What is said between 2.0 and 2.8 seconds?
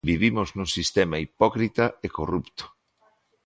e corrupto.